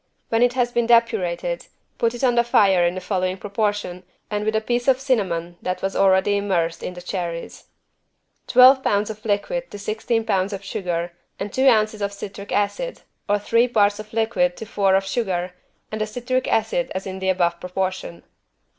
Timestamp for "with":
4.43-4.55